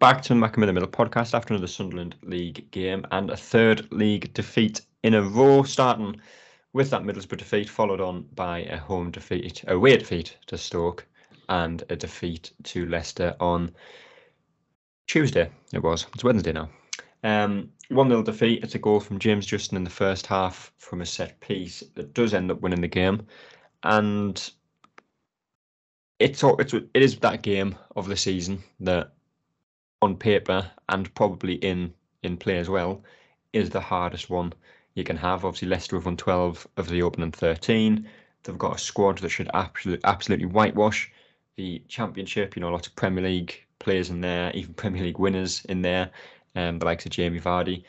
[0.00, 3.86] Back to Mackem in the Middle podcast after another Sunderland League game and a third
[3.92, 6.18] league defeat in a row, starting
[6.72, 11.06] with that Middlesbrough defeat, followed on by a home defeat, a away defeat to Stoke,
[11.50, 13.72] and a defeat to Leicester on
[15.06, 15.50] Tuesday.
[15.74, 16.06] It was.
[16.14, 16.70] It's Wednesday now.
[17.22, 18.64] Um, 1 0 defeat.
[18.64, 22.14] It's a goal from James Justin in the first half from a set piece that
[22.14, 23.26] does end up winning the game.
[23.82, 24.50] And
[26.18, 29.12] it's, it's it is that game of the season that
[30.02, 33.02] on paper and probably in in play as well
[33.52, 34.52] is the hardest one
[34.94, 35.44] you can have.
[35.44, 38.08] Obviously, Leicester have won 12 of the opening 13.
[38.42, 41.10] They've got a squad that should absolutely absolutely whitewash
[41.56, 42.56] the championship.
[42.56, 46.10] You know, lots of Premier League players in there, even Premier League winners in there,
[46.56, 47.84] um, the likes of Jamie Vardy.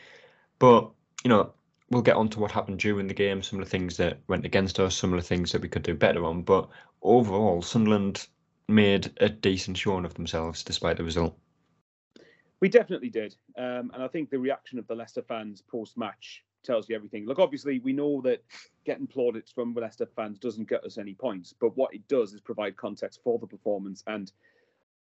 [0.58, 0.90] But
[1.24, 1.52] you know,
[1.90, 4.44] we'll get on to what happened during the game, some of the things that went
[4.44, 6.42] against us, some of the things that we could do better on.
[6.42, 6.68] But
[7.02, 8.26] overall, Sunderland
[8.68, 11.36] made a decent showing of themselves despite the result.
[12.62, 16.88] We definitely did, um, and I think the reaction of the Leicester fans post-match tells
[16.88, 17.26] you everything.
[17.26, 18.40] Look, obviously, we know that
[18.84, 22.40] getting plaudits from Leicester fans doesn't get us any points, but what it does is
[22.40, 24.04] provide context for the performance.
[24.06, 24.30] And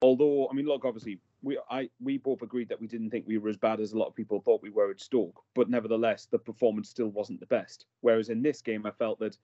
[0.02, 3.38] although, I mean, look, obviously, we I we both agreed that we didn't think we
[3.38, 6.26] were as bad as a lot of people thought we were at Stoke, but nevertheless,
[6.26, 7.86] the performance still wasn't the best.
[8.00, 9.38] Whereas in this game, I felt that,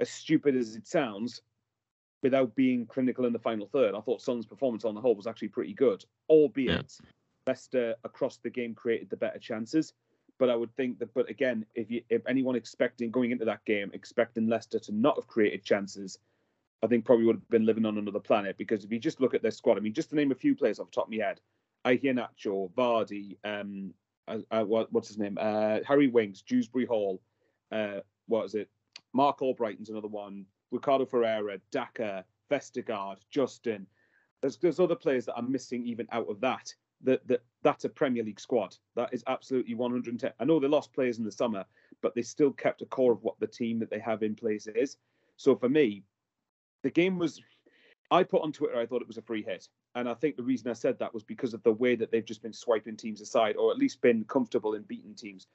[0.00, 1.42] as stupid as it sounds,
[2.22, 5.26] without being clinical in the final third, I thought Son's performance on the whole was
[5.26, 6.96] actually pretty good, albeit.
[7.04, 7.10] Yeah
[7.48, 9.94] Leicester across the game created the better chances.
[10.38, 13.64] But I would think that, but again, if you if anyone expecting going into that
[13.64, 16.18] game, expecting Leicester to not have created chances,
[16.82, 18.58] I think probably would have been living on another planet.
[18.58, 20.54] Because if you just look at their squad, I mean, just to name a few
[20.54, 21.40] players off the top of my head,
[21.86, 23.94] Iheanacho, Vardy, um,
[24.28, 27.20] uh, uh, what, what's his name, uh, Harry Winks, Dewsbury Hall,
[27.72, 28.68] uh, what is it,
[29.12, 33.86] Marc Albrighton's another one, Ricardo Pereira, Daka, Vestergaard, Justin.
[34.40, 37.88] There's, there's other players that are missing even out of that that, that that's a
[37.88, 38.76] Premier League squad.
[38.96, 40.32] That is absolutely 110.
[40.38, 41.64] I know they lost players in the summer,
[42.02, 44.66] but they still kept a core of what the team that they have in place
[44.66, 44.96] is.
[45.36, 46.04] So for me,
[46.82, 47.40] the game was.
[48.10, 50.42] I put on Twitter I thought it was a free hit, and I think the
[50.42, 53.20] reason I said that was because of the way that they've just been swiping teams
[53.20, 55.46] aside, or at least been comfortable in beating teams.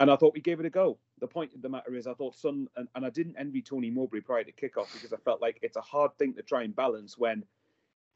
[0.00, 0.98] And I thought we gave it a go.
[1.20, 3.90] The point of the matter is, I thought Son, and, and I didn't envy Tony
[3.90, 6.76] Mowbray prior to kickoff because I felt like it's a hard thing to try and
[6.76, 7.42] balance when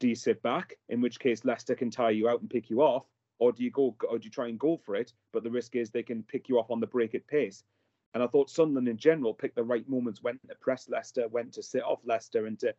[0.03, 2.81] do you sit back, in which case Leicester can tire you out and pick you
[2.81, 3.05] off,
[3.39, 5.13] or do you go, or do you try and go for it?
[5.31, 7.63] But the risk is they can pick you off on the break at pace.
[8.13, 11.51] And I thought Sunderland in general picked the right moments when to press Leicester, when
[11.51, 12.75] to sit off Leicester, and to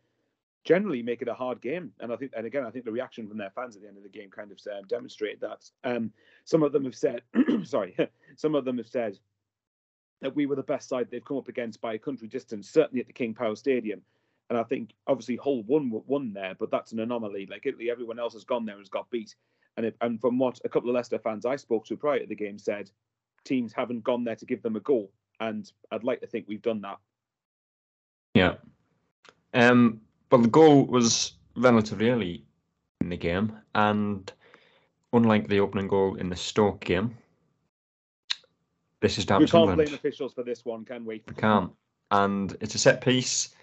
[0.64, 1.92] generally make it a hard game.
[1.98, 3.96] And I think, and again, I think the reaction from their fans at the end
[3.96, 5.64] of the game kind of uh, demonstrated that.
[5.82, 6.12] Um,
[6.44, 7.22] some of them have said,
[7.64, 7.96] sorry,
[8.36, 9.18] some of them have said
[10.20, 13.00] that we were the best side they've come up against by a country distance, certainly
[13.00, 14.02] at the King Power Stadium.
[14.50, 17.46] And I think obviously Hull won won there, but that's an anomaly.
[17.50, 19.34] Like Italy, everyone else has gone there and has got beat.
[19.76, 22.26] And it, and from what a couple of Leicester fans I spoke to prior to
[22.26, 22.90] the game said,
[23.44, 25.10] teams haven't gone there to give them a goal,
[25.40, 26.98] and I'd like to think we've done that.
[28.34, 28.54] Yeah.
[29.52, 30.00] Um.
[30.30, 32.44] But the goal was relatively early
[33.00, 34.32] in the game, and
[35.12, 37.16] unlike the opening goal in the Stoke game,
[39.00, 41.22] this is down we can't blame officials for this one, can we?
[41.28, 41.70] We can't.
[42.10, 43.54] And it's a set piece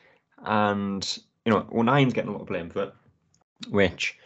[0.45, 2.93] and you know, O'Nien's getting a lot of blame for it,
[3.69, 4.17] which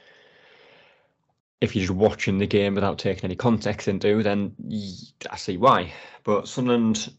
[1.62, 4.54] if you're just watching the game without taking any context into, then
[5.30, 5.94] I see why.
[6.24, 7.14] But Sunderland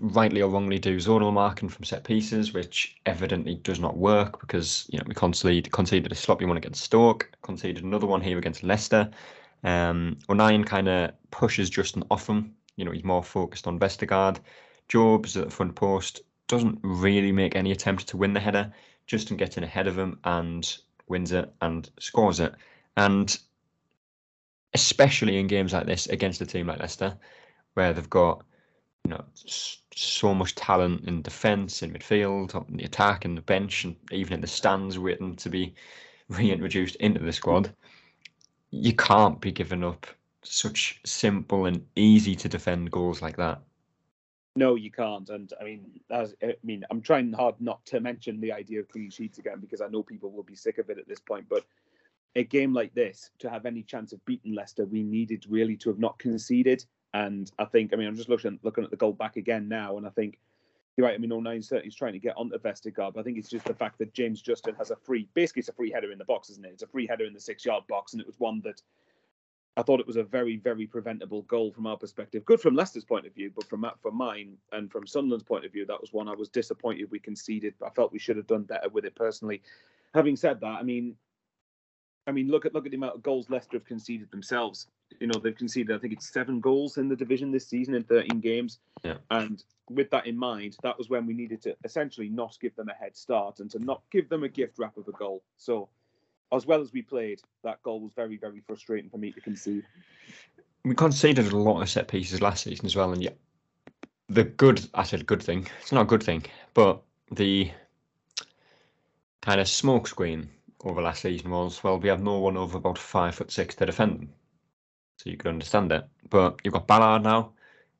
[0.00, 4.86] rightly or wrongly do zonal marking from set pieces, which evidently does not work because
[4.90, 8.62] you know we conceded conceded a sloppy one against Stoke, conceded another one here against
[8.62, 9.10] Leicester.
[9.64, 12.54] Um, O'Nien kind of pushes Justin off him.
[12.76, 14.38] You know, he's more focused on Vestergaard.
[14.88, 18.72] Jobe's at the front post doesn't really make any attempt to win the header.
[19.06, 20.78] Justin gets in ahead of him and
[21.08, 22.54] wins it and scores it.
[22.96, 23.38] And
[24.74, 27.16] especially in games like this against a team like Leicester,
[27.74, 28.44] where they've got
[29.04, 29.24] you know
[29.94, 34.34] so much talent in defence, in midfield, on the attack, and the bench, and even
[34.34, 35.74] in the stands, waiting to be
[36.28, 37.72] reintroduced into the squad.
[38.70, 40.06] You can't be giving up
[40.42, 43.62] such simple and easy to defend goals like that.
[44.58, 45.30] No, you can't.
[45.30, 48.88] And I mean, as I mean, I'm trying hard not to mention the idea of
[48.88, 51.48] clean sheets again because I know people will be sick of it at this point.
[51.48, 51.64] But
[52.34, 55.90] a game like this, to have any chance of beating Leicester, we needed really to
[55.90, 56.84] have not conceded.
[57.14, 59.96] And I think, I mean, I'm just looking looking at the goal back again now,
[59.96, 60.40] and I think
[60.96, 61.14] you're right.
[61.14, 63.64] I mean, O'Nien certainly is trying to get onto Vestergaard, but I think it's just
[63.64, 66.24] the fact that James Justin has a free, basically, it's a free header in the
[66.24, 66.72] box, isn't it?
[66.72, 68.82] It's a free header in the six yard box, and it was one that
[69.78, 72.44] I thought it was a very, very preventable goal from our perspective.
[72.44, 75.72] Good from Leicester's point of view, but from from mine and from Sunderland's point of
[75.72, 77.74] view, that was one I was disappointed we conceded.
[77.86, 79.62] I felt we should have done better with it personally.
[80.14, 81.14] Having said that, I mean,
[82.26, 84.88] I mean, look at look at the amount of goals Leicester have conceded themselves.
[85.20, 88.02] You know, they've conceded I think it's seven goals in the division this season in
[88.02, 88.80] 13 games.
[89.04, 89.18] Yeah.
[89.30, 92.88] And with that in mind, that was when we needed to essentially not give them
[92.88, 95.44] a head start and to not give them a gift wrap of a goal.
[95.56, 95.88] So,
[96.52, 99.84] as well as we played, that goal was very very frustrating for me to concede.
[100.84, 103.30] We conceded a lot of set pieces last season as well, and yeah,
[104.28, 105.66] the good I said good thing.
[105.80, 107.70] It's not a good thing, but the
[109.42, 110.46] kind of smokescreen
[110.84, 113.86] over last season was well, we have no one over about five foot six to
[113.86, 114.28] defend them.
[115.16, 116.06] So you could understand it.
[116.30, 117.52] But you've got Ballard now.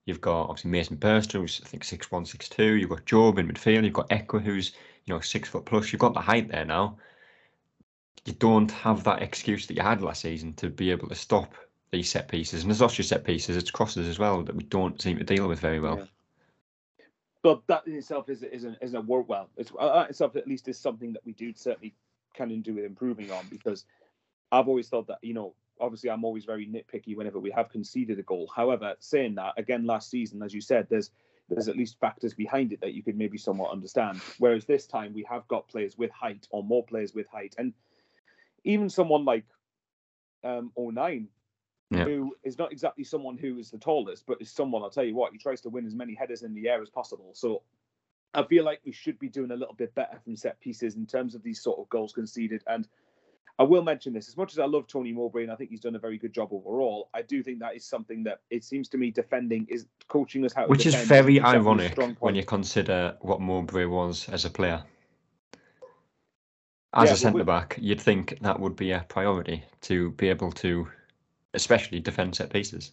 [0.04, 2.74] You've got obviously Mason Burstow, who's I think six one, six two.
[2.74, 3.84] You've got Jobe in midfield.
[3.84, 4.72] You've got Ekwah, who's
[5.04, 5.92] you know six foot plus.
[5.92, 6.96] You've got the height there now.
[8.24, 11.54] You don't have that excuse that you had last season to be able to stop
[11.90, 12.62] these set pieces.
[12.62, 15.24] And it's not just set pieces; it's crosses as well that we don't seem to
[15.24, 15.98] deal with very well.
[15.98, 16.04] Yeah.
[17.42, 19.48] But that in itself is isn't isn't a work well.
[19.56, 21.94] It's uh, that itself at least is something that we do certainly
[22.34, 23.84] can do with improving on because
[24.52, 28.18] I've always thought that you know obviously I'm always very nitpicky whenever we have conceded
[28.18, 28.50] a goal.
[28.54, 31.10] However, saying that again last season, as you said, there's
[31.48, 34.20] there's at least factors behind it that you could maybe somewhat understand.
[34.38, 37.72] Whereas this time we have got players with height or more players with height, and
[38.68, 39.44] even someone like
[40.44, 41.28] um, O'Nien
[41.90, 42.04] Yeah.
[42.04, 45.14] who is not exactly someone who is the tallest, but is someone I'll tell you
[45.14, 47.30] what he tries to win as many headers in the air as possible.
[47.32, 47.62] So
[48.34, 51.06] I feel like we should be doing a little bit better from set pieces in
[51.06, 52.62] terms of these sort of goals conceded.
[52.66, 52.86] And
[53.58, 55.80] I will mention this as much as I love Tony Mowbray and I think he's
[55.80, 57.08] done a very good job overall.
[57.14, 60.52] I do think that is something that it seems to me defending is coaching us
[60.52, 64.84] how Which is very ironic when you consider what Mowbray was as a player.
[66.94, 70.50] Yeah, As a centre back, you'd think that would be a priority to be able
[70.52, 70.88] to,
[71.52, 72.92] especially defend set pieces.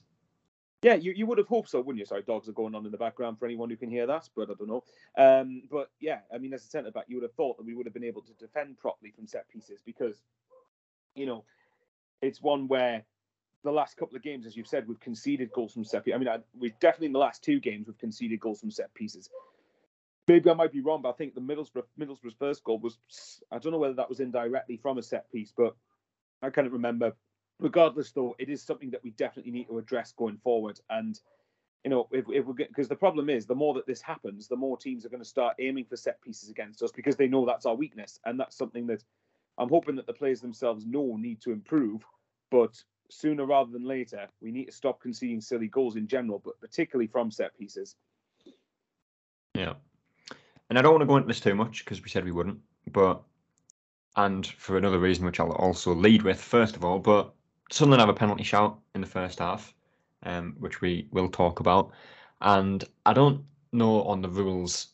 [0.81, 2.05] Yeah, you, you would have hoped so, wouldn't you?
[2.05, 4.51] Sorry, dogs are going on in the background for anyone who can hear that, but
[4.51, 4.83] I don't know.
[5.17, 7.73] Um, but yeah, I mean, as a centre back, you would have thought that we
[7.73, 10.21] would have been able to defend properly from set pieces because,
[11.15, 11.45] you know,
[12.21, 13.03] it's one where
[13.63, 16.15] the last couple of games, as you've said, we've conceded goals from set pieces.
[16.15, 18.93] I mean, I, we definitely in the last two games we've conceded goals from set
[18.93, 19.29] pieces.
[20.27, 22.97] Maybe I might be wrong, but I think the Middlesbrough Middlesbrough's first goal was
[23.51, 25.75] I don't know whether that was indirectly from a set piece, but
[26.41, 27.13] I can't remember
[27.59, 30.79] regardless though it is something that we definitely need to address going forward.
[30.89, 31.19] And
[31.83, 34.47] you know if, if we get because the problem is the more that this happens
[34.47, 37.27] the more teams are going to start aiming for set pieces against us because they
[37.27, 38.19] know that's our weakness.
[38.25, 39.03] And that's something that
[39.57, 42.03] i'm hoping that the players themselves know need to improve.
[42.51, 46.59] But sooner rather than later we need to stop conceding silly goals in general but
[46.59, 47.95] particularly from set pieces.
[49.53, 49.73] Yeah.
[50.69, 52.59] And I don't want to go into this too much because we said we wouldn't,
[52.91, 53.21] but
[54.15, 57.33] and for another reason which I'll also lead with first of all, but
[57.71, 59.73] Sunderland have a penalty shout in the first half,
[60.23, 61.91] um, which we will talk about.
[62.41, 64.87] And I don't know on the rules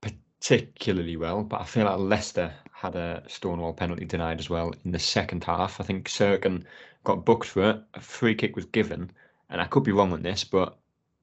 [0.00, 4.92] particularly well, but I feel like Leicester had a Stonewall penalty denied as well in
[4.92, 5.80] the second half.
[5.80, 6.64] I think Cirkin
[7.04, 7.82] got booked for it.
[7.94, 9.10] A free kick was given,
[9.50, 10.78] and I could be wrong on this, but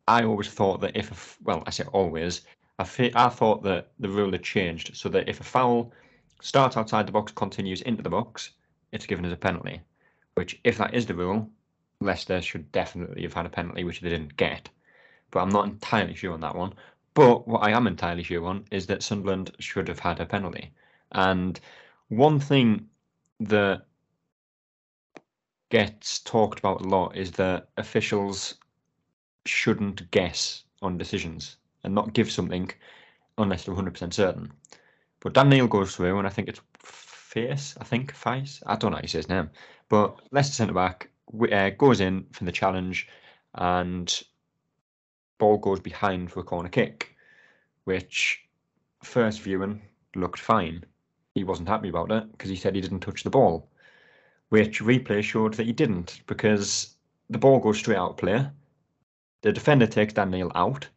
[0.08, 2.42] I always thought that if, a well, I say always,
[2.78, 5.94] I, fe- I thought that the rule had changed so that if a foul
[6.42, 8.52] starts outside the box, continues into the box,
[8.92, 9.82] it's given as a penalty.
[10.34, 11.50] Which, if that is the rule,
[12.02, 14.70] Leicester should definitely have had a penalty, which they didn't get.
[15.32, 16.74] But I'm not entirely sure on that one.
[17.14, 20.74] But what I am entirely sure on is that Sunderland should have had a penalty.
[21.14, 21.58] And
[22.10, 22.90] one thing
[23.40, 23.86] that
[25.70, 28.56] gets talked about a lot is that officials
[29.46, 31.56] shouldn't guess on decisions
[31.86, 32.70] and not give something
[33.38, 34.52] unless they're 100% certain.
[35.22, 38.64] But Dan Neil goes through, and I think it's Face, I think, Face.
[38.66, 39.50] I don't know how you say his name.
[39.90, 41.10] But Leicester centre back
[41.52, 43.08] uh, goes in for the challenge,
[43.56, 44.24] and
[45.38, 47.16] ball goes behind for a corner kick,
[47.84, 48.46] which
[49.04, 49.82] first viewing
[50.16, 50.84] looked fine.
[51.34, 53.70] He wasn't happy about it because he said he didn't touch the ball,
[54.50, 56.96] which replay showed that he didn't because
[57.30, 58.48] the ball goes straight out of play.
[59.42, 60.88] The defender takes Dan Neil out,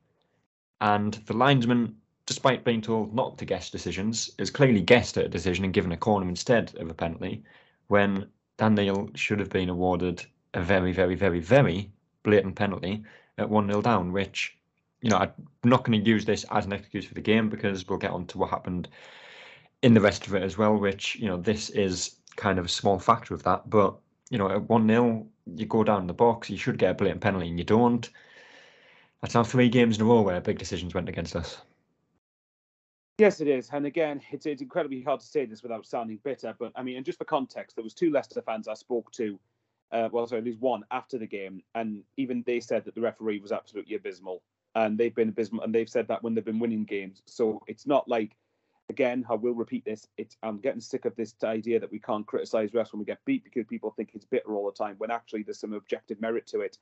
[0.80, 5.28] and the linesman, despite being told not to guess decisions, has clearly guessed at a
[5.28, 7.42] decision and given a corner instead of a penalty,
[7.88, 11.90] when Dan should have been awarded a very, very, very, very
[12.22, 13.04] blatant penalty
[13.38, 14.56] at 1 0 down, which,
[15.00, 15.32] you know, I'm
[15.64, 18.26] not going to use this as an excuse for the game because we'll get on
[18.26, 18.88] to what happened
[19.82, 22.68] in the rest of it as well, which, you know, this is kind of a
[22.68, 23.70] small factor of that.
[23.70, 23.94] But,
[24.30, 27.20] you know, at 1 0, you go down the box, you should get a blatant
[27.20, 28.08] penalty, and you don't.
[29.22, 31.60] That's now three games in a row where big decisions went against us.
[33.18, 33.68] Yes, it is.
[33.72, 36.54] And again, it's, it's incredibly hard to say this without sounding bitter.
[36.56, 39.40] But I mean, and just for context, there was two Leicester fans I spoke to,
[39.90, 43.00] uh, well, sorry, at least one after the game, and even they said that the
[43.00, 44.42] referee was absolutely abysmal.
[44.76, 47.22] And they've been abysmal, and they've said that when they've been winning games.
[47.26, 48.36] So it's not like
[48.88, 50.06] again, I will repeat this.
[50.16, 53.24] It's I'm getting sick of this idea that we can't criticize refs when we get
[53.24, 54.94] beat because people think it's bitter all the time.
[54.98, 56.78] When actually there's some objective merit to it.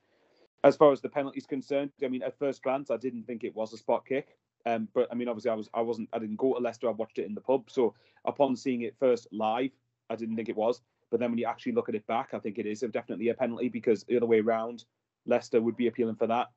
[0.66, 3.44] As far as the penalty is concerned, I mean, at first glance, I didn't think
[3.44, 4.36] it was a spot kick.
[4.66, 6.88] Um, but I mean, obviously, I was I wasn't I didn't go to Leicester.
[6.88, 7.70] I watched it in the pub.
[7.70, 7.94] So
[8.24, 9.70] upon seeing it first live,
[10.10, 10.80] I didn't think it was.
[11.12, 13.34] But then when you actually look at it back, I think it is definitely a
[13.34, 14.84] penalty because the other way around,
[15.24, 16.48] Leicester would be appealing for that.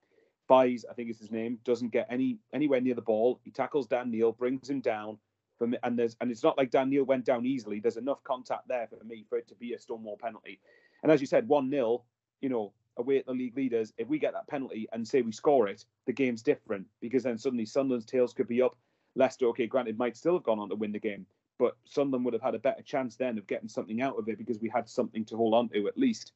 [0.48, 3.40] Fies, I think is his name, doesn't get any anywhere near the ball.
[3.44, 5.20] He tackles Dan Neil, brings him down.
[5.62, 7.80] Me, and there's and it's not like Dan Neil went down easily.
[7.80, 10.60] There's enough contact there for me for it to be a Stonewall penalty.
[11.04, 12.02] And as you said, one 0
[12.42, 13.94] you know, away at the league leaders.
[13.98, 17.38] If we get that penalty and say we score it, the game's different because then
[17.38, 18.78] suddenly Sunderland's tails could be up.
[19.16, 21.26] Leicester, okay, granted, might still have gone on to win the game,
[21.58, 24.38] but Sunderland would have had a better chance then of getting something out of it
[24.38, 26.34] because we had something to hold on to at least,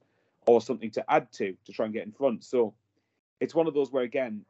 [0.47, 2.43] or something to add to to try and get in front.
[2.43, 2.73] So
[3.39, 4.43] it's one of those where again,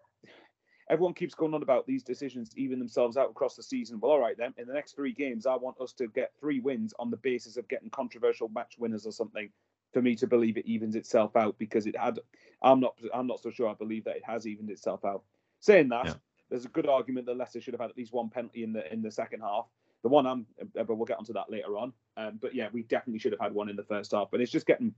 [0.90, 4.00] everyone keeps going on about these decisions even themselves out across the season.
[4.00, 6.60] Well, all right then, in the next three games, I want us to get three
[6.60, 9.50] wins on the basis of getting controversial match winners or something
[9.94, 12.20] for me to believe it evens itself out because it had.
[12.62, 12.96] I'm not.
[13.14, 13.70] I'm not so sure.
[13.70, 15.24] I believe that it has evened itself out.
[15.60, 16.14] Saying that, yeah.
[16.50, 18.92] there's a good argument that Leicester should have had at least one penalty in the
[18.92, 19.68] in the second half.
[20.02, 21.94] The one I'm, but we'll get onto that later on.
[22.18, 24.30] Um, but yeah, we definitely should have had one in the first half.
[24.32, 24.94] But it's just getting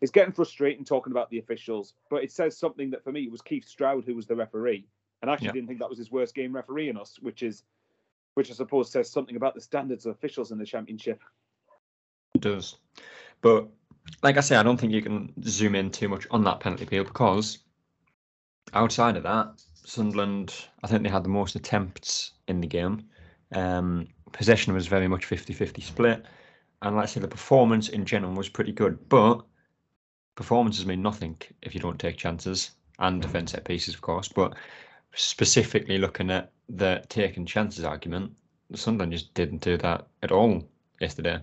[0.00, 3.30] it's getting frustrating talking about the officials, but it says something that for me it
[3.30, 4.86] was Keith Stroud who was the referee,
[5.22, 5.52] and I actually yeah.
[5.52, 7.62] didn't think that was his worst game refereeing us, which is,
[8.34, 11.22] which I suppose says something about the standards of officials in the championship.
[12.34, 12.76] It does,
[13.40, 13.68] but
[14.22, 16.84] like I say, I don't think you can zoom in too much on that penalty
[16.84, 17.58] appeal because
[18.72, 23.04] outside of that, Sunderland, I think they had the most attempts in the game.
[23.52, 26.24] Um, possession was very much 50-50 split,
[26.82, 29.42] and let's say the performance in general was pretty good, but
[30.34, 34.28] performances mean nothing if you don't take chances and defend set pieces, of course.
[34.28, 34.54] But
[35.14, 38.32] specifically looking at the taking chances argument,
[38.74, 40.68] Sunderland just didn't do that at all
[41.00, 41.40] yesterday.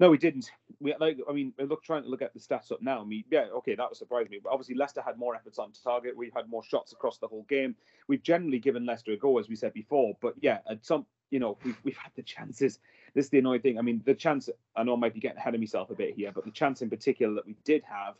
[0.00, 0.50] No, we didn't.
[0.80, 1.18] We like.
[1.28, 3.02] I mean, look, trying to look at the stats up now.
[3.02, 4.40] I mean, yeah, okay, that was surprise me.
[4.42, 6.16] But obviously, Leicester had more efforts on target.
[6.16, 7.76] We've had more shots across the whole game.
[8.08, 10.16] We've generally given Leicester a go, as we said before.
[10.22, 12.78] But yeah, at some, you know, we've we've had the chances
[13.14, 13.78] this is the annoying thing.
[13.78, 16.14] I mean, the chance, I know I might be getting ahead of myself a bit
[16.14, 18.14] here, but the chance in particular that we did have,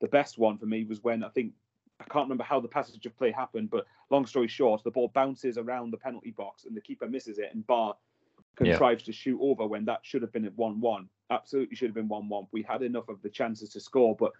[0.00, 1.52] the best one for me was when I think,
[2.00, 5.10] I can't remember how the passage of play happened, but long story short, the ball
[5.14, 7.92] bounces around the penalty box and the keeper misses it, and Ba
[8.70, 9.06] contrives yeah.
[9.06, 11.08] to shoot over when that should have been at 1 1.
[11.30, 12.46] Absolutely should have been 1 1.
[12.52, 14.32] We had enough of the chances to score, but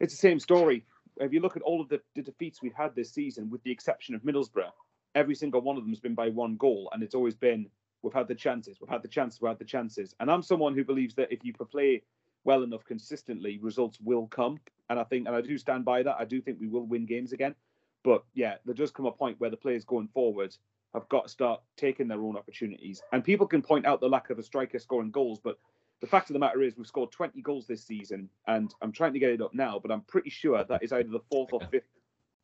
[0.00, 0.84] it's the same story.
[1.18, 3.70] If you look at all of the, the defeats we've had this season, with the
[3.70, 4.70] exception of Middlesbrough,
[5.14, 7.66] every single one of them has been by one goal, and it's always been
[8.06, 8.80] We've had the chances.
[8.80, 9.40] We've had the chances.
[9.40, 10.14] We've had the chances.
[10.20, 12.02] And I'm someone who believes that if you play
[12.44, 14.60] well enough consistently, results will come.
[14.88, 16.16] And I think, and I do stand by that.
[16.16, 17.56] I do think we will win games again.
[18.04, 20.56] But yeah, there does come a point where the players going forward
[20.94, 23.02] have got to start taking their own opportunities.
[23.12, 25.58] And people can point out the lack of a striker scoring goals, but
[26.00, 29.12] the fact of the matter is we've scored 20 goals this season, and I'm trying
[29.14, 31.60] to get it up now, but I'm pretty sure that is either the fourth or
[31.70, 31.88] fifth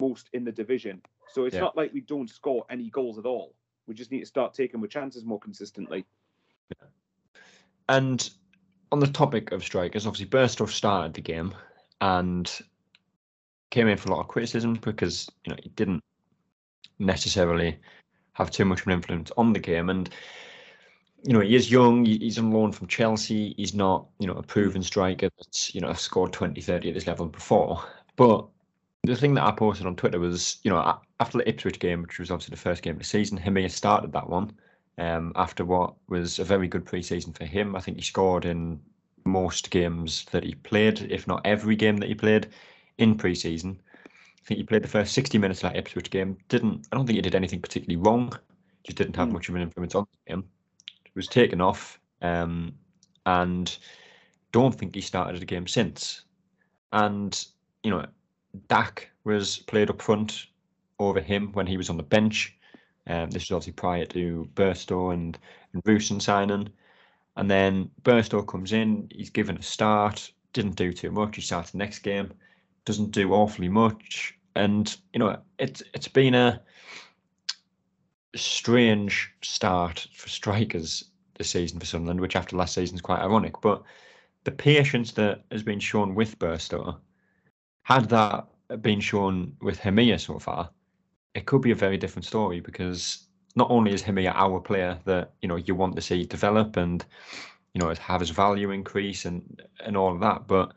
[0.01, 1.03] most in the division.
[1.29, 1.61] So it's yeah.
[1.61, 3.55] not like we don't score any goals at all.
[3.87, 6.07] We just need to start taking our chances more consistently.
[7.89, 8.29] And
[8.91, 11.55] on the topic of strikers, obviously Burstow started the game
[12.01, 12.51] and
[13.71, 16.03] came in for a lot of criticism because you know he didn't
[16.99, 17.79] necessarily
[18.35, 20.11] have too much of an influence on the game and
[21.25, 24.43] you know he is young he's on loan from chelsea he's not you know a
[24.43, 27.83] proven striker that's you know scored 20 30 at this level before
[28.17, 28.47] but
[29.05, 32.21] the thing that I posted on Twitter was, you know, after the Ipswich game, which
[32.21, 34.53] was obviously the first game of the season, Hemir started that one
[34.99, 37.75] um, after what was a very good preseason for him.
[37.75, 38.81] I think he scored in
[39.25, 42.49] most games that he played, if not every game that he played
[42.99, 43.79] in preseason.
[44.43, 46.37] I think he played the first 60 minutes of that Ipswich game.
[46.49, 48.33] Didn't I don't think he did anything particularly wrong.
[48.85, 49.33] Just didn't have mm.
[49.33, 50.41] much of an influence on him.
[50.41, 50.49] game.
[51.15, 52.75] was taken off, um,
[53.27, 53.77] and
[54.51, 56.23] don't think he started a game since.
[56.93, 57.45] And
[57.85, 58.07] you know,
[58.69, 60.47] Dack was played up front
[60.99, 62.57] over him when he was on the bench.
[63.07, 65.39] Um, this was obviously prior to Burstow and,
[65.73, 66.69] and Rusyn signing.
[67.37, 71.37] And then Burstow comes in, he's given a start, didn't do too much.
[71.37, 72.33] He starts the next game,
[72.85, 74.37] doesn't do awfully much.
[74.55, 76.61] And, you know, it's it's been a
[78.35, 81.05] strange start for strikers
[81.37, 83.61] this season for Sunderland, which after last season is quite ironic.
[83.61, 83.83] But
[84.45, 86.99] the patience that has been shown with Burstow
[87.83, 88.47] had that
[88.81, 90.71] been shown with Hemir so far,
[91.35, 95.33] it could be a very different story because not only is Hemir our player that
[95.43, 97.05] you know you want to see develop and
[97.75, 100.73] you know have his value increase and and all of that, but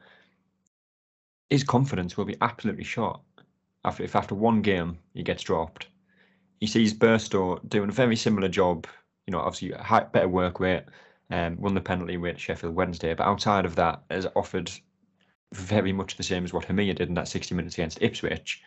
[1.50, 3.22] his confidence will be absolutely shot
[3.84, 5.88] after if after one game he gets dropped.
[6.60, 8.88] He sees Burstow doing a very similar job
[9.26, 10.84] you know, obviously had better work rate,
[11.32, 14.72] um, won the penalty rate Sheffield Wednesday, but outside of that, has offered
[15.54, 18.62] very much the same as what Hemir did in that 60 minutes against Ipswich,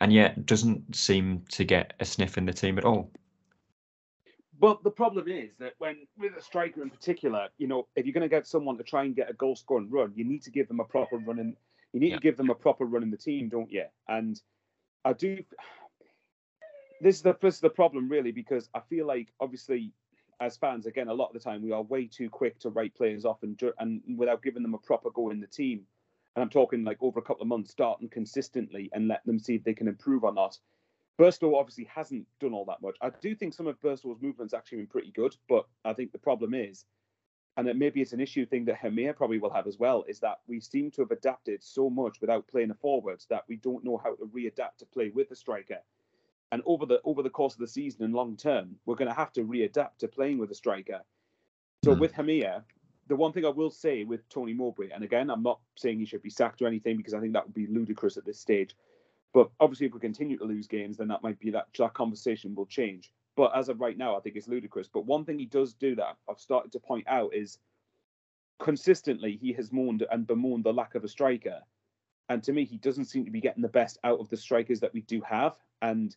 [0.00, 3.10] and yet doesn't seem to get a sniff in the team at all.
[4.58, 8.14] But the problem is that when with a striker in particular, you know, if you're
[8.14, 10.50] going to get someone to try and get a goal scoring run, you need to
[10.50, 11.56] give them a proper run in.
[11.96, 12.16] You need yeah.
[12.16, 13.86] to give them a proper run in the team, don't you?
[14.06, 14.38] And
[15.02, 15.42] I do.
[17.00, 19.94] This is the this is the problem really because I feel like obviously
[20.38, 22.94] as fans again a lot of the time we are way too quick to write
[22.94, 25.86] players off and and without giving them a proper go in the team.
[26.34, 29.54] And I'm talking like over a couple of months, starting consistently and let them see
[29.54, 30.58] if they can improve or not.
[31.18, 32.96] Burstow obviously hasn't done all that much.
[33.00, 36.18] I do think some of Burstow's movements actually been pretty good, but I think the
[36.18, 36.84] problem is,
[37.56, 40.20] and it, maybe it's an issue thing that Hemir probably will have as well, is
[40.20, 43.84] that we seem to have adapted so much without playing a forward that we don't
[43.84, 45.78] know how to readapt to play with the striker.
[46.52, 49.16] And over the over the course of the season and long term, we're going to
[49.16, 51.00] have to readapt to playing with a striker.
[51.84, 51.98] So mm.
[51.98, 52.62] with Hemir,
[53.08, 56.06] the one thing I will say with Tony Mowbray, and again, I'm not saying he
[56.06, 58.76] should be sacked or anything because I think that would be ludicrous at this stage.
[59.32, 62.54] But obviously, if we continue to lose games, then that might be that that conversation
[62.54, 63.12] will change.
[63.36, 64.88] But as of right now, I think it's ludicrous.
[64.88, 67.58] But one thing he does do that I've started to point out is
[68.58, 71.60] consistently he has mourned and bemoaned the lack of a striker.
[72.28, 74.80] And to me, he doesn't seem to be getting the best out of the strikers
[74.80, 75.54] that we do have.
[75.82, 76.16] And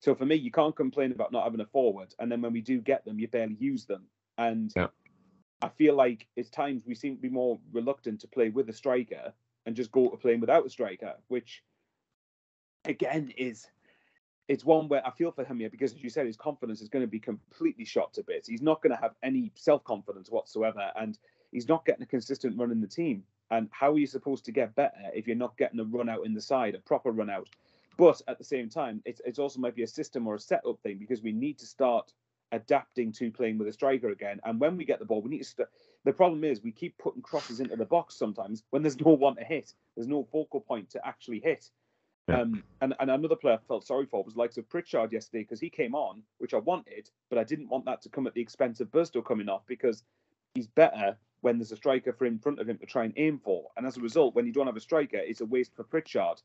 [0.00, 2.14] so for me, you can't complain about not having a forward.
[2.18, 4.04] And then when we do get them, you barely use them.
[4.36, 4.88] And yeah.
[5.62, 8.72] I feel like it's times we seem to be more reluctant to play with a
[8.72, 9.32] striker
[9.64, 11.62] and just go to playing without a striker, which
[12.84, 13.66] again is
[14.52, 16.90] it's one where I feel for him here because, as you said, his confidence is
[16.90, 18.46] going to be completely shot to bits.
[18.46, 21.18] He's not going to have any self confidence whatsoever, and
[21.52, 23.22] he's not getting a consistent run in the team.
[23.50, 26.26] And how are you supposed to get better if you're not getting a run out
[26.26, 27.48] in the side, a proper run out?
[27.96, 30.98] But at the same time, it's, also might be a system or a setup thing
[30.98, 32.12] because we need to start
[32.52, 34.38] adapting to playing with a striker again.
[34.44, 35.44] And when we get the ball, we need to.
[35.44, 35.68] St-
[36.04, 39.36] the problem is we keep putting crosses into the box sometimes when there's no one
[39.36, 39.72] to hit.
[39.96, 41.70] There's no focal point to actually hit.
[42.28, 42.40] Yeah.
[42.40, 45.60] Um, and, and another player I felt sorry for was likes of Pritchard yesterday because
[45.60, 48.40] he came on, which I wanted, but I didn't want that to come at the
[48.40, 50.04] expense of Burstow coming off because
[50.54, 53.40] he's better when there's a striker for in front of him to try and aim
[53.42, 53.70] for.
[53.76, 56.40] And as a result, when you don't have a striker, it's a waste for Pritchard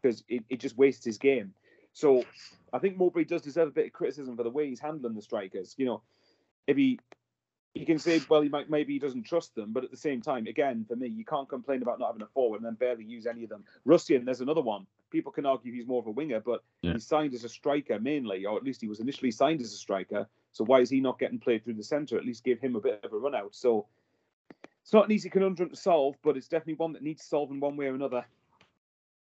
[0.00, 1.54] because it, it just wastes his game.
[1.92, 2.24] So
[2.72, 5.22] I think Mowbray does deserve a bit of criticism for the way he's handling the
[5.22, 5.74] strikers.
[5.78, 6.02] You know,
[6.66, 6.98] if he
[7.84, 10.46] can say, well, he might maybe he doesn't trust them, but at the same time,
[10.46, 13.26] again, for me, you can't complain about not having a forward and then barely use
[13.26, 13.64] any of them.
[13.86, 14.86] Rusyn, there's another one.
[15.10, 16.92] People can argue he's more of a winger, but yeah.
[16.92, 19.76] he's signed as a striker mainly, or at least he was initially signed as a
[19.76, 20.26] striker.
[20.52, 22.16] So why is he not getting played through the centre?
[22.16, 23.54] At least give him a bit of a run out.
[23.54, 23.86] So
[24.82, 27.76] it's not an easy conundrum to solve, but it's definitely one that needs solving one
[27.76, 28.24] way or another.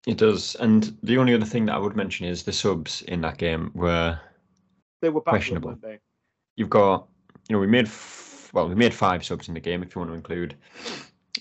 [0.05, 3.21] It does, and the only other thing that I would mention is the subs in
[3.21, 4.17] that game were
[5.01, 5.75] they were questionable.
[5.81, 5.99] They?
[6.55, 7.07] You've got,
[7.49, 7.89] you know, we made
[8.53, 10.55] well, we made five subs in the game if you want to include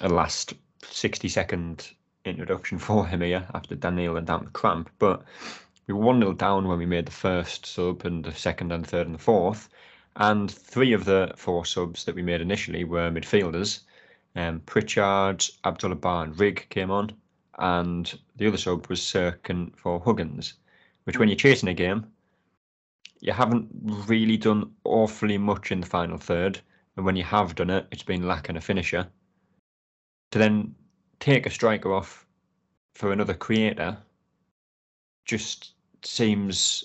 [0.01, 1.93] a last 60 second
[2.27, 4.91] introduction for him here after Dan Neil and the cramp.
[4.99, 5.23] But
[5.87, 8.85] we were 1 0 down when we made the first sub and the second and
[8.85, 9.69] the third and the fourth.
[10.17, 13.81] And three of the four subs that we made initially were midfielders.
[14.35, 17.12] Um, Pritchard, Abdullah and Rigg came on.
[17.59, 20.55] And the other sub was Cirkin for Huggins,
[21.05, 22.07] which when you're chasing a game,
[23.21, 23.69] you haven't
[24.07, 26.61] really done awfully much in the final third
[26.97, 29.07] and when you have done it, it's been lacking a finisher.
[30.31, 30.75] To then
[31.20, 32.26] take a striker off
[32.94, 33.96] for another creator
[35.24, 36.85] just seems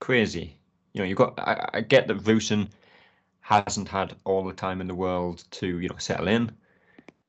[0.00, 0.56] crazy.
[0.92, 1.38] You know, you've got.
[1.38, 2.68] I, I get that Rusyn
[3.40, 6.50] hasn't had all the time in the world to you know settle in.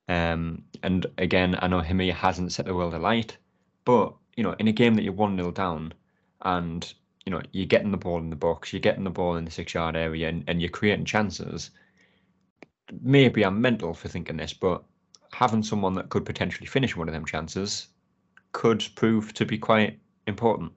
[0.09, 3.37] Um, and again, I know Hemir hasn't set the world alight,
[3.83, 5.93] but you know, in a game that you're one 0 down,
[6.43, 6.93] and
[7.25, 9.51] you know you're getting the ball in the box, you're getting the ball in the
[9.51, 11.71] six yard area, and, and you're creating chances
[13.01, 14.83] maybe I'm mental for thinking this, but
[15.33, 17.87] having someone that could potentially finish one of them chances
[18.51, 20.71] could prove to be quite important.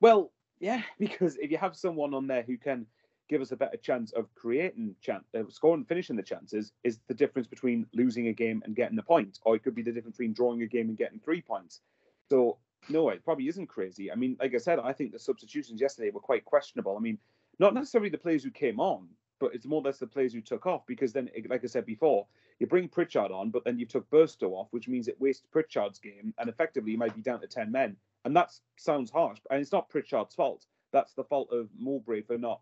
[0.00, 2.86] Well, yeah, because if you have someone on there who can
[3.28, 7.14] give us a better chance of creating chance, uh, scoring, finishing the chances, is the
[7.14, 10.16] difference between losing a game and getting a point, or it could be the difference
[10.16, 11.80] between drawing a game and getting three points.
[12.28, 14.10] So no, it probably isn't crazy.
[14.10, 16.96] I mean, like I said, I think the substitutions yesterday were quite questionable.
[16.96, 17.18] I mean,
[17.58, 19.06] not necessarily the players who came on,
[19.38, 21.86] but it's more or less the players who took off because then, like I said
[21.86, 22.26] before,
[22.60, 25.98] you bring Pritchard on, but then you took Burstow off, which means it wastes Pritchard's
[25.98, 29.60] game, and effectively you might be down to ten men, and that sounds harsh, and
[29.60, 30.66] it's not Pritchard's fault.
[30.92, 32.60] That's the fault of Mowbray for not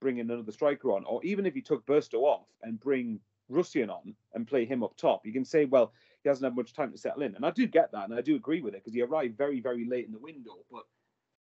[0.00, 4.14] bringing another striker on, or even if you took Burstow off and bring Rusyn on
[4.34, 6.98] and play him up top, you can say, well, he hasn't had much time to
[6.98, 9.02] settle in, and I do get that, and I do agree with it because he
[9.02, 10.84] arrived very, very late in the window, but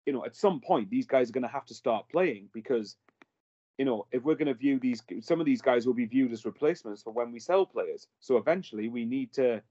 [0.05, 2.97] you know, at some point these guys are going to have to start playing because
[3.77, 6.31] you know, if we're going to view these, some of these guys will be viewed
[6.31, 8.07] as replacements for when we sell players.
[8.19, 9.61] So eventually, we need to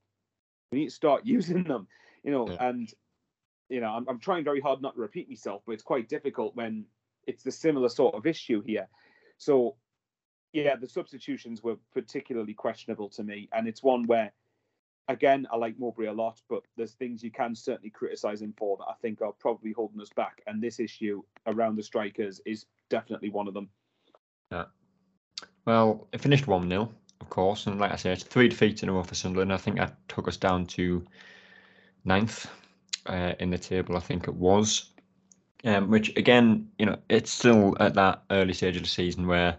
[0.73, 1.87] we need to start using them,
[2.25, 2.49] you know.
[2.49, 2.69] Yeah.
[2.69, 2.93] And
[3.69, 6.55] you know, I'm, I'm trying very hard not to repeat myself, but it's quite difficult
[6.57, 6.85] when
[7.27, 8.89] it's the similar sort of issue here.
[9.39, 9.77] So
[10.53, 14.33] yeah, the substitutions were particularly questionable to me, and it's one where.
[15.09, 18.77] Again, I like Mowbray a lot, but there's things you can certainly criticise him for
[18.77, 20.41] that I think are probably holding us back.
[20.47, 23.69] And this issue around the strikers is definitely one of them.
[24.53, 24.65] Yeah.
[25.65, 27.67] Well, it finished 1 0, of course.
[27.67, 29.53] And like I said, three defeats in a row for Sunderland.
[29.53, 31.05] I think that took us down to
[32.05, 32.47] ninth
[33.07, 34.91] uh, in the table, I think it was.
[35.65, 39.57] Um, which, again, you know, it's still at that early stage of the season where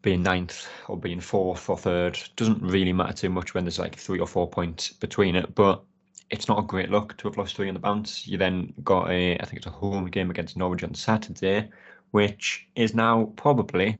[0.00, 3.96] being ninth or being fourth or third doesn't really matter too much when there's like
[3.96, 5.54] three or four points between it.
[5.54, 5.82] But
[6.30, 8.26] it's not a great look to have lost three on the bounce.
[8.26, 11.68] You then got a, I think it's a home game against Norwich on Saturday,
[12.16, 13.98] which is now probably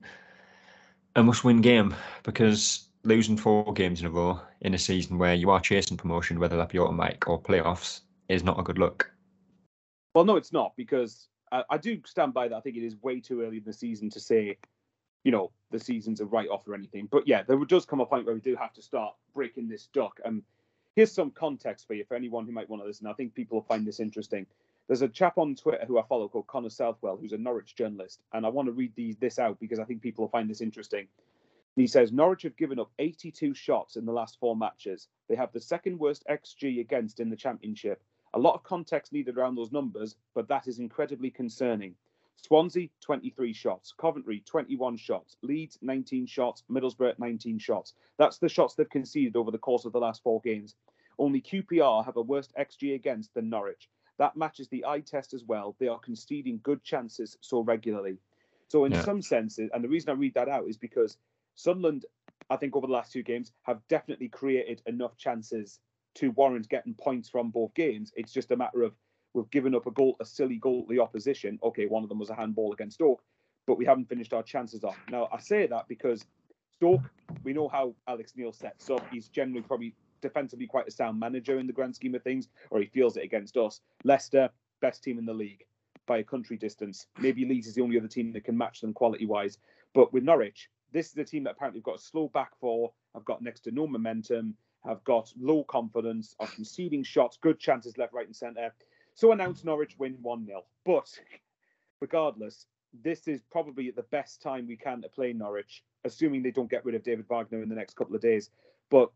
[1.15, 5.35] a must win game because losing four games in a row in a season where
[5.35, 9.11] you are chasing promotion, whether that be automatic or playoffs, is not a good look.
[10.15, 12.55] Well, no, it's not because I, I do stand by that.
[12.55, 14.57] I think it is way too early in the season to say,
[15.23, 17.07] you know, the season's a write off or anything.
[17.11, 19.89] But yeah, there does come a point where we do have to start breaking this
[19.93, 20.19] duck.
[20.25, 20.41] And
[20.95, 23.05] here's some context for you for anyone who might want to listen.
[23.05, 24.47] I think people will find this interesting.
[24.87, 28.21] There's a chap on Twitter who I follow called Connor Southwell, who's a Norwich journalist,
[28.31, 30.61] and I want to read these, this out because I think people will find this
[30.61, 31.07] interesting.
[31.75, 35.09] He says Norwich have given up 82 shots in the last four matches.
[35.27, 38.01] They have the second worst XG against in the Championship.
[38.33, 41.93] A lot of context needed around those numbers, but that is incredibly concerning.
[42.37, 43.93] Swansea, 23 shots.
[43.97, 45.35] Coventry, 21 shots.
[45.41, 46.63] Leeds, 19 shots.
[46.71, 47.93] Middlesbrough, 19 shots.
[48.17, 50.75] That's the shots they've conceded over the course of the last four games.
[51.19, 53.89] Only QPR have a worse XG against than Norwich.
[54.17, 55.75] That matches the eye test as well.
[55.79, 58.17] They are conceding good chances so regularly.
[58.67, 59.03] So, in yeah.
[59.03, 61.17] some senses, and the reason I read that out is because
[61.55, 62.05] Sunderland,
[62.49, 65.79] I think, over the last two games, have definitely created enough chances
[66.15, 68.11] to warrant getting points from both games.
[68.15, 68.93] It's just a matter of
[69.33, 71.59] we've given up a goal, a silly goal to the opposition.
[71.63, 73.21] Okay, one of them was a handball against Stoke,
[73.67, 74.97] but we haven't finished our chances off.
[75.09, 76.25] Now, I say that because
[76.73, 77.01] Stoke,
[77.43, 79.05] we know how Alex Neil sets up.
[79.11, 82.79] He's generally probably defensively quite a sound manager in the grand scheme of things, or
[82.79, 83.81] he feels it against us.
[84.03, 84.49] Leicester,
[84.81, 85.65] best team in the league
[86.07, 87.07] by a country distance.
[87.19, 89.57] Maybe Leeds is the only other team that can match them quality wise.
[89.93, 92.93] But with Norwich, this is a team that apparently have got a slow back four,
[93.13, 97.97] have got next to no momentum, have got low confidence, are conceding shots, good chances
[97.97, 98.73] left, right, and centre.
[99.15, 100.63] So announce Norwich win 1 0.
[100.85, 101.07] But
[101.99, 106.69] regardless, this is probably the best time we can to play Norwich, assuming they don't
[106.69, 108.49] get rid of David Wagner in the next couple of days.
[108.89, 109.11] But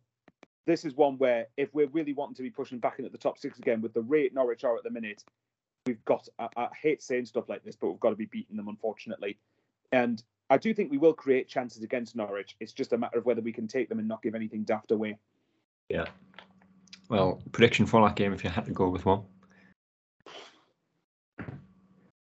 [0.66, 3.18] this is one where if we're really wanting to be pushing back in at the
[3.18, 5.24] top six again with the rate Norwich are at the minute,
[5.86, 6.28] we've got.
[6.40, 9.38] I, I hate saying stuff like this, but we've got to be beating them, unfortunately.
[9.92, 12.56] And I do think we will create chances against Norwich.
[12.60, 14.92] It's just a matter of whether we can take them and not give anything daft
[14.92, 15.18] away.
[15.90, 16.06] Yeah.
[17.10, 19.24] Well, prediction for that game if you had to go with one.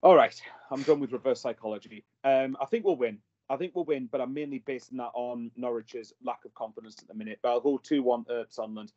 [0.02, 2.04] All right, I'm done with reverse psychology.
[2.26, 3.20] Um, I think we'll win.
[3.54, 7.08] I think we'll win, but I'm mainly basing that on Norwich's lack of confidence at
[7.08, 7.40] the minute.
[7.42, 8.92] But I'll go 2 1 to Sunderland.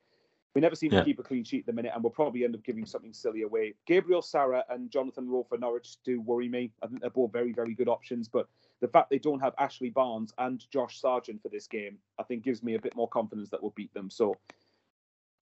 [0.55, 1.01] We never seem yeah.
[1.01, 3.12] to keep a clean sheet at the minute, and we'll probably end up giving something
[3.12, 3.75] silly away.
[3.87, 6.73] Gabriel Sara and Jonathan Rowe for Norwich do worry me.
[6.83, 8.49] I think they're both very, very good options, but
[8.81, 12.42] the fact they don't have Ashley Barnes and Josh Sargent for this game, I think
[12.42, 14.09] gives me a bit more confidence that we'll beat them.
[14.09, 14.35] So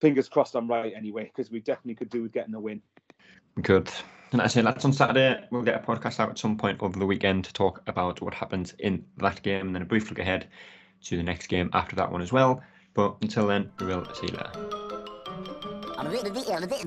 [0.01, 2.83] fingers crossed I'm right anyway, because we definitely could do with getting a win.
[3.63, 3.93] Good.
[4.35, 5.45] And I say that's on Saturday.
[5.53, 8.35] We'll get a podcast out at some point over the weekend to talk about what
[8.35, 10.49] happens in that game and then a brief look ahead
[11.05, 12.61] to the next game after that one as well.
[12.95, 14.51] But until then, we will see you later.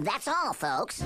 [0.03, 1.01] That's all, folks.